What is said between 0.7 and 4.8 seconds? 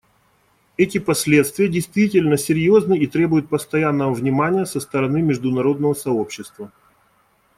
Эти последствия действительно серьезны и требуют постоянного внимания со